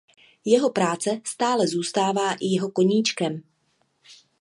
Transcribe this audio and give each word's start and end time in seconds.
Jeho 0.45 0.69
práce 0.69 1.21
stále 1.27 1.67
zůstává 1.67 2.33
i 2.33 2.45
jeho 2.45 2.71
koníčkem. 2.71 3.43